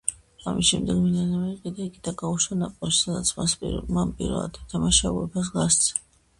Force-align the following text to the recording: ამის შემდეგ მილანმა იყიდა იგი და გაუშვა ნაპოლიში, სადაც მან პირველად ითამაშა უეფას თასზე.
ამის 0.51 0.69
შემდეგ 0.69 1.01
მილანმა 1.01 1.41
იყიდა 1.51 1.83
იგი 1.89 2.01
და 2.07 2.15
გაუშვა 2.23 2.59
ნაპოლიში, 2.63 3.15
სადაც 3.29 3.87
მან 3.99 4.17
პირველად 4.23 4.61
ითამაშა 4.65 5.17
უეფას 5.23 5.57
თასზე. 5.61 5.97